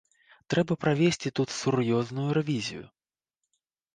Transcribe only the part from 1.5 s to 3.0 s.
сур'ёзную рэвізію.